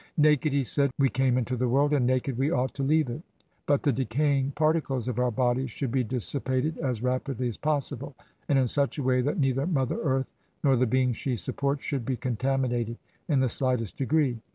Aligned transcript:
Naked, 0.17 0.51
he 0.51 0.63
said, 0.63 0.89
we 0.97 1.09
came 1.09 1.37
into 1.37 1.55
the 1.55 1.67
world, 1.69 1.93
and 1.93 2.07
naked 2.07 2.35
we 2.35 2.49
ought 2.49 2.73
to 2.73 2.81
leave 2.81 3.07
it. 3.07 3.21
But 3.67 3.83
the 3.83 3.91
decaying 3.91 4.53
particles 4.55 5.07
of 5.07 5.19
our 5.19 5.29
bodies 5.29 5.69
should 5.69 5.91
be 5.91 6.03
dis 6.03 6.25
sipated 6.25 6.75
as 6.77 7.03
rapidly 7.03 7.47
as 7.47 7.57
possible, 7.57 8.15
and 8.49 8.57
in 8.57 8.65
such 8.65 8.97
a 8.97 9.03
way 9.03 9.21
that 9.21 9.37
neither 9.39 9.67
Mother 9.67 9.99
Earth 10.01 10.25
nor 10.63 10.75
the 10.75 10.87
beings 10.87 11.17
she 11.17 11.35
supports 11.35 11.83
should 11.83 12.03
be 12.03 12.17
contaminated 12.17 12.97
in 13.27 13.41
the 13.41 13.47
slightest 13.47 13.95
degree. 13.95 14.41